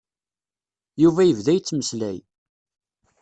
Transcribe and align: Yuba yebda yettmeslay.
Yuba 1.01 1.21
yebda 1.25 1.51
yettmeslay. 1.53 2.17